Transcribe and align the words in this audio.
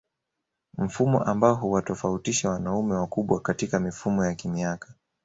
Mfumo 0.77 1.23
ambao 1.23 1.55
huwatofautisha 1.55 2.49
wanaume 2.49 2.93
wakubwa 2.95 3.41
katika 3.41 3.79
mifumo 3.79 4.25
ya 4.25 4.35
kimiaka 4.35 4.93